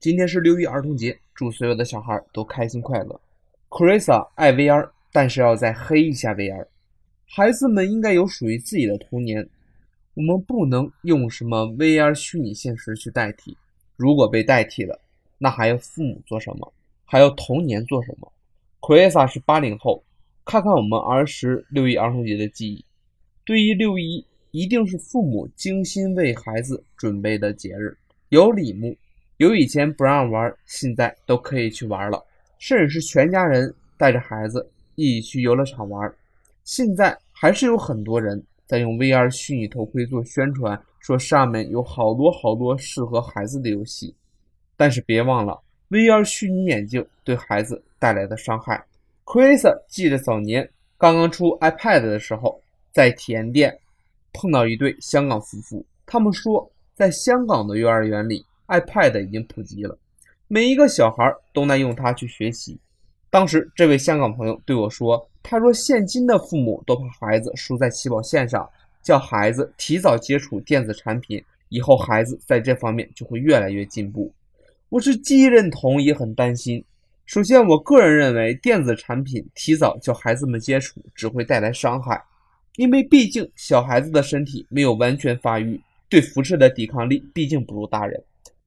[0.00, 3.20] 今天是六一儿童节，祝所有的小孩都开心快乐。
[3.68, 6.64] Krisa 爱 VR，但是要再黑一下 VR。
[7.26, 9.48] 孩子们应该有属于自己的童年，
[10.14, 13.56] 我们不能用什么 VR 虚拟现实去代替。
[13.96, 15.00] 如果被代替了，
[15.36, 16.72] 那还要父母做什么？
[17.04, 18.32] 还要童年做什么
[18.80, 20.04] ？Krisa 是八零后，
[20.44, 22.84] 看看我们儿时六一儿童节的记忆。
[23.44, 27.96] 对于六一，一定是父母精心为孩子准备的节日，
[28.28, 28.96] 有礼物，
[29.38, 32.22] 有以前不让玩，现在都可以去玩了，
[32.58, 36.12] 甚至是全家人带着孩子一起去游乐场玩。
[36.64, 44.14] 现在还是有很多人在用 VR 虚拟头盔做宣传，说上面有好多好多适合孩子的游戏，
[44.76, 48.84] 但是别忘了 VR 虚拟眼镜对孩子带来的伤害。
[49.24, 52.60] Chris 记得早年刚刚出 iPad 的时候，
[52.92, 53.78] 在体验店。
[54.34, 59.98] 碰到一对香港夫妇，他们说，在香港的幼儿园里，iPad 已经普及了，
[60.46, 62.78] 每一个小孩都能用它去学习。
[63.30, 68.66] 当时这位香港朋友对我说：“他说，现今的父母都怕孩子输在起跑线上，
[69.02, 74.32] 叫孩子提早接触电子产品，以后孩子在这方面就会越来越进步。”
[74.88, 76.82] 我是既认同也很担心。
[77.26, 82.18] 首先，我个人认为，电子产品提早叫孩子们接触，只会带来伤害。
[82.76, 85.78] 因为毕竟小孩子的身体没有完全发育，
[86.08, 88.18] 对辐射的抵抗力毕竟不如大人。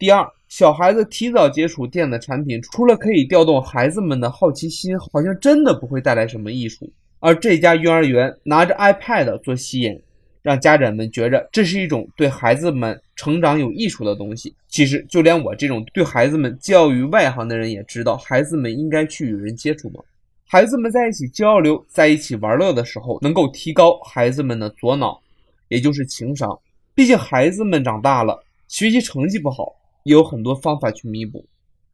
[0.01, 6.91] 第二，小孩子提早接触电子产品，除了可以调动孩子们的好奇心，好像真的不会带来什么益处。
[7.19, 10.01] 而这家幼儿园拿着 iPad 做吸引，
[10.41, 14.51] 让家长们觉着这是一种对孩子们成长有益处的东西。
[14.67, 20.01] 其实，就连我这种对孩子们教育外行的人也知道，孩子们应该去与人接触吗？
[20.47, 25.21] 孩子们在一起交流，在一起玩乐的时候，能够提高孩子们的左脑，
[25.67, 26.59] 也就是情商。
[26.95, 31.45] 毕竟孩子们长大了，学习成绩不好，有很多方法去弥补。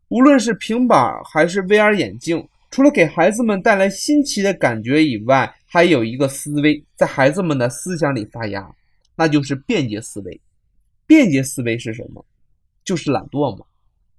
[0.10, 8.70] 无论是平板还是 VR 眼镜，除了给孩子们带来新奇的感觉以外，还有一个思维在孩子们的思想里发芽，
[9.16, 10.40] 那就是便捷思维。
[11.06, 12.26] 便捷思维是什么？
[12.84, 13.66] 就是懒惰嘛。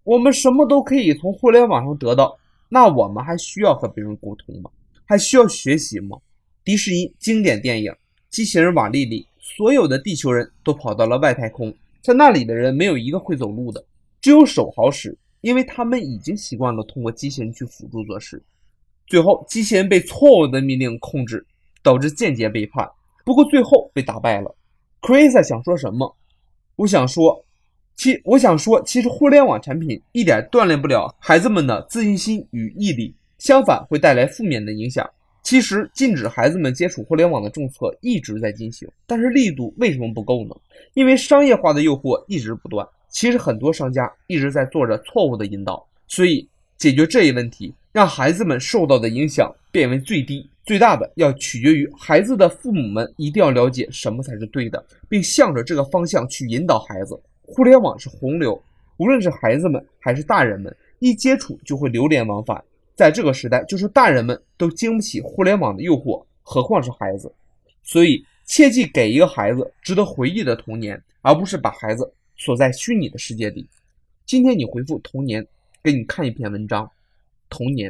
[0.04, 2.38] 我们什么都可以从互联网上得到。
[2.70, 4.70] 那我们还需要和别人沟通吗？
[5.06, 6.18] 还需要学习吗？
[6.64, 7.90] 迪士尼经典电影
[8.28, 13.84] 《机器人瓦力》里，所有的地球人都跑到了外太空，在那里的人没有一个会走路的，
[14.20, 18.42] 只有手好使，因为他们已经习惯了通过机器人去辅助做事。
[19.06, 21.46] 最后，机器人被错误的命令控制，
[21.82, 22.88] 导致间接背叛，
[23.24, 24.54] 不过最后被打败了。
[25.00, 26.16] Chris 想说什么？
[26.76, 27.44] 我想说。
[28.00, 35.10] 其我想说，其实互联网产品一点锻炼不了孩子们的自信心与毅力，相反会带来负面的影响。
[35.48, 40.54] 其实禁止孩子们接触互联网的政策一直在进行，但是力度为什么不够呢？
[40.92, 42.86] 因为商业化的诱惑一直不断。
[43.08, 50.46] 其实很多商家一直在做着错误的引导，所以解决这一问题，让孩子们受到的影响变为最低。
[50.66, 57.18] 最大的要取决于孩子的父母们一定要了解什么才是对的，并向着这个方向去引导孩子。
[57.40, 58.62] 互联网是洪流，
[58.98, 62.62] 无论是孩子们还是大人们，一接触就会流连忘返。
[62.98, 67.32] 在这个时代，就是大人们都经不起互联网的诱惑，何况是孩子。
[67.84, 73.64] 所以，切记给一个孩子值得回忆的童年，而不是把孩子锁在虚拟的世界里。
[74.26, 75.46] 今天你回复“童年”，
[75.80, 76.84] 给你看一篇文章，
[77.48, 77.88] 《童年》。